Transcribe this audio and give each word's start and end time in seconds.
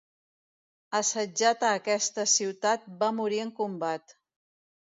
Assetjat 0.99 1.67
a 1.69 1.75
aquesta 1.81 2.27
ciutat 2.39 2.91
va 3.05 3.13
morir 3.21 3.43
en 3.45 3.53
combat. 3.63 4.21